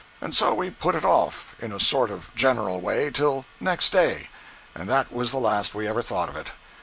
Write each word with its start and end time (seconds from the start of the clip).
And 0.19 0.33
so 0.35 0.55
we 0.55 0.71
put 0.71 0.95
it 0.95 1.05
off, 1.05 1.53
in 1.61 1.71
a 1.71 1.79
sort 1.79 2.09
of 2.09 2.33
general 2.33 2.81
way, 2.81 3.11
till 3.11 3.45
next 3.59 3.91
day—and 3.91 4.89
that 4.89 5.13
was 5.13 5.29
the 5.29 5.37
last 5.37 5.75
we 5.75 5.87
ever 5.87 6.01
thought 6.01 6.27
of 6.27 6.35
it. 6.35 6.47